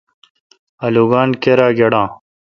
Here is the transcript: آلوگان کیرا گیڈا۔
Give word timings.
آلوگان 0.85 1.29
کیرا 1.41 1.67
گیڈا۔ 1.77 2.03